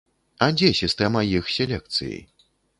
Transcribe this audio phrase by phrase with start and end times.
[0.45, 2.19] А дзе сістэма іх селекцыі?